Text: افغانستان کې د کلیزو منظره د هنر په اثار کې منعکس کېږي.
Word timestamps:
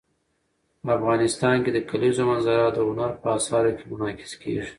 افغانستان 0.97 1.55
کې 1.63 1.71
د 1.73 1.79
کلیزو 1.89 2.23
منظره 2.31 2.65
د 2.71 2.77
هنر 2.87 3.11
په 3.21 3.27
اثار 3.37 3.63
کې 3.77 3.85
منعکس 3.91 4.31
کېږي. 4.41 4.69